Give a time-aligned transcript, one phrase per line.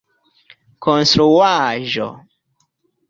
[0.85, 2.09] konstruaĵo